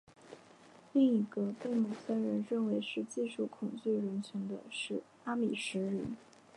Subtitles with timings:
[0.93, 6.17] 另一个被某些人认为是技术恐惧人群的是阿米什人。